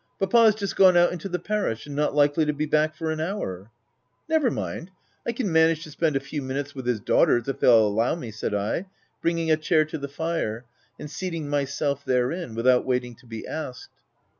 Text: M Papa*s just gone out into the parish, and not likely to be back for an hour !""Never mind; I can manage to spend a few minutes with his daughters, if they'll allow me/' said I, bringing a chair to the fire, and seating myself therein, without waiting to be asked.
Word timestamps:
M 0.19 0.27
Papa*s 0.27 0.55
just 0.55 0.75
gone 0.75 0.97
out 0.97 1.11
into 1.13 1.29
the 1.29 1.37
parish, 1.37 1.85
and 1.85 1.95
not 1.95 2.15
likely 2.15 2.43
to 2.45 2.53
be 2.53 2.65
back 2.65 2.95
for 2.95 3.11
an 3.11 3.19
hour 3.19 3.69
!""Never 4.27 4.49
mind; 4.49 4.89
I 5.27 5.31
can 5.31 5.51
manage 5.51 5.83
to 5.83 5.91
spend 5.91 6.15
a 6.15 6.19
few 6.19 6.41
minutes 6.41 6.73
with 6.73 6.87
his 6.87 6.99
daughters, 6.99 7.47
if 7.47 7.59
they'll 7.59 7.87
allow 7.87 8.15
me/' 8.15 8.33
said 8.33 8.55
I, 8.55 8.87
bringing 9.21 9.51
a 9.51 9.57
chair 9.57 9.85
to 9.85 9.99
the 9.99 10.07
fire, 10.07 10.65
and 10.97 11.07
seating 11.07 11.47
myself 11.47 12.03
therein, 12.03 12.55
without 12.55 12.83
waiting 12.83 13.13
to 13.17 13.27
be 13.27 13.45
asked. 13.45 13.91